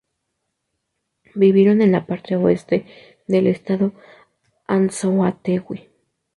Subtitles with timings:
[1.35, 2.87] Vivieron en la parte oeste
[3.27, 4.03] del Estado Estado
[4.65, 5.89] Anzoátegui.